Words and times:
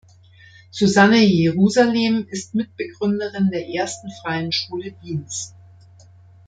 Susanne 0.71 1.19
Jerusalem 1.27 2.25
ist 2.27 2.55
Mitbegründerin 2.55 3.51
der 3.51 3.67
ersten 3.69 4.09
freien 4.23 4.51
Schule 4.51 4.95
Wiens. 5.03 5.53